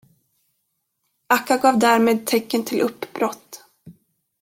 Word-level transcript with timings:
Akka 1.27 1.57
gav 1.57 1.79
därmed 1.79 2.27
tecken 2.27 2.63
till 2.65 2.81
uppbrott. 2.81 3.65